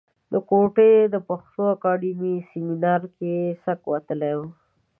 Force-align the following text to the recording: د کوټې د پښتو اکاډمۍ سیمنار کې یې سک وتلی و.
د 0.31 0.33
کوټې 0.49 0.91
د 1.13 1.15
پښتو 1.27 1.63
اکاډمۍ 1.75 2.35
سیمنار 2.51 3.01
کې 3.15 3.31
یې 3.45 3.57
سک 3.63 3.81
وتلی 3.93 4.33
و. 4.39 4.41